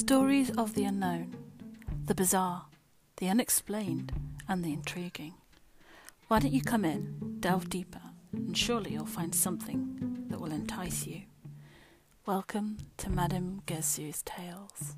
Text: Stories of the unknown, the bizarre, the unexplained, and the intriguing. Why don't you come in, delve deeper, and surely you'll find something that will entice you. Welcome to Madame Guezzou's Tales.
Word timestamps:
Stories 0.00 0.50
of 0.56 0.72
the 0.74 0.84
unknown, 0.84 1.36
the 2.06 2.14
bizarre, 2.14 2.64
the 3.18 3.28
unexplained, 3.28 4.12
and 4.48 4.64
the 4.64 4.72
intriguing. 4.72 5.34
Why 6.26 6.38
don't 6.38 6.54
you 6.54 6.62
come 6.62 6.86
in, 6.86 7.36
delve 7.40 7.68
deeper, 7.68 8.00
and 8.32 8.56
surely 8.56 8.92
you'll 8.92 9.04
find 9.04 9.34
something 9.34 10.24
that 10.30 10.40
will 10.40 10.52
entice 10.52 11.06
you. 11.06 11.24
Welcome 12.24 12.78
to 12.96 13.10
Madame 13.10 13.60
Guezzou's 13.66 14.22
Tales. 14.22 14.96